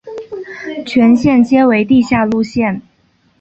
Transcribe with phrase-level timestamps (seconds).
[0.83, 2.81] 全线皆为地下路线。